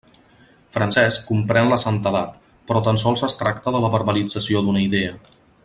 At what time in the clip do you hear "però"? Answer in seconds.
2.71-2.81